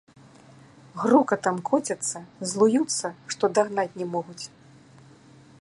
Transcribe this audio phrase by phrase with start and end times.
[1.01, 2.17] Грукатам коцяцца,
[2.53, 4.43] злуюцца, што дагнаць не могуць.